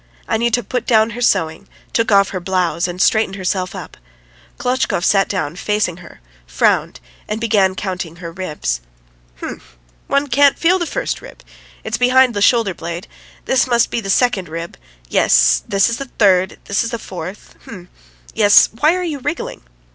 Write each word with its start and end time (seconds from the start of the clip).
Anyuta 0.27 0.63
put 0.67 0.87
down 0.87 1.11
her 1.11 1.21
sewing, 1.21 1.67
took 1.93 2.11
off 2.11 2.29
her 2.29 2.39
blouse, 2.39 2.87
and 2.87 2.99
straightened 2.99 3.35
herself 3.35 3.75
up. 3.75 3.97
Klotchkov 4.57 5.05
sat 5.05 5.29
down 5.29 5.55
facing 5.55 5.97
her, 5.97 6.21
frowned, 6.47 6.99
and 7.27 7.39
began 7.39 7.75
counting 7.75 8.15
her 8.15 8.31
ribs. 8.31 8.81
"H'm!... 9.43 9.61
One 10.07 10.25
can't 10.25 10.57
feel 10.57 10.79
the 10.79 10.87
first 10.87 11.21
rib; 11.21 11.43
it's 11.83 11.99
behind 11.99 12.33
the 12.33 12.41
shoulder 12.41 12.73
blade.... 12.73 13.07
This 13.45 13.67
must 13.67 13.91
be 13.91 13.99
the 14.01 14.09
second 14.09 14.49
rib.... 14.49 14.75
Yes... 15.07 15.61
this 15.67 15.87
is 15.87 15.97
the 15.97 16.05
third... 16.05 16.57
this 16.65 16.83
is 16.83 16.89
the 16.89 16.97
fourth.... 16.97 17.53
H'm!... 17.65 17.87
yes.... 18.33 18.69
Why 18.79 18.95
are 18.95 19.03
you 19.03 19.19
wriggling?" 19.19 19.61